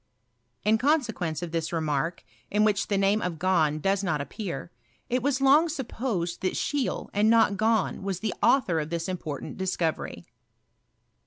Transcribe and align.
In 0.63 0.79
consequence 0.79 1.43
of 1.43 1.51
this 1.51 1.71
re 1.71 1.79
mark, 1.79 2.23
in 2.49 2.63
which 2.63 2.87
the 2.87 2.97
name 2.97 3.21
of 3.21 3.35
Gahn 3.37 3.79
does 3.79 4.03
not 4.03 4.19
appear, 4.19 4.71
it 5.09 5.21
was 5.21 5.41
long 5.41 5.69
supposed 5.69 6.41
thai 6.41 6.53
Scheele, 6.55 7.11
and 7.13 7.29
not 7.29 7.53
Gahn, 7.55 8.01
was 8.01 8.19
the 8.19 8.33
author 8.41 8.79
of 8.79 8.89
this 8.89 9.07
important 9.07 9.57
discovery. 9.59 10.25